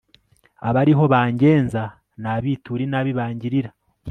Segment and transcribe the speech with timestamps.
[0.69, 1.81] abariho bangenza,
[2.21, 3.69] nabiture inabi bangirira